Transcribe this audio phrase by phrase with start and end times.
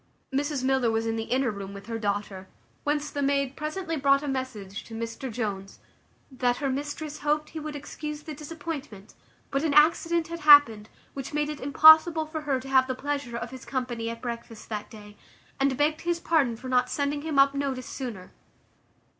[0.33, 2.47] Mrs Miller was in the inner room with her daughter,
[2.83, 5.77] whence the maid presently brought a message to Mr Jones,
[6.31, 9.13] "That her mistress hoped he would excuse the disappointment,
[9.51, 13.37] but an accident had happened, which made it impossible for her to have the pleasure
[13.37, 15.17] of his company at breakfast that day;
[15.59, 18.31] and begged his pardon for not sending him up notice sooner."